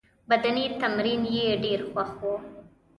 بدني 0.29 0.65
تمرین 0.81 1.21
یې 1.35 1.47
ډېر 1.63 1.79
خوښ 1.91 2.09
وو. 2.21 2.33